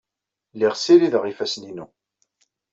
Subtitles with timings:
[0.53, 1.85] Lliɣ ssirideɣ ifassen-inu.